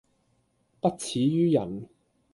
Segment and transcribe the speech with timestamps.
[0.79, 1.87] 不齒於人